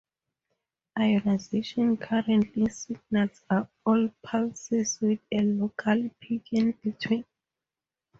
Ionization 0.97 1.95
current 1.95 2.47
signals 2.73 3.43
are 3.51 3.69
all 3.85 4.09
pulses 4.23 4.97
with 4.99 5.19
a 5.31 5.41
local 5.43 6.09
peak 6.19 6.47
in 6.53 6.71
between. 6.83 7.23